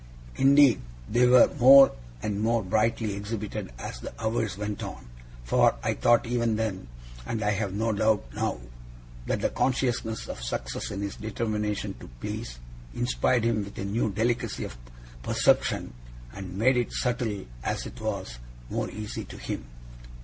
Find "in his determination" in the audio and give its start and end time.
10.89-11.93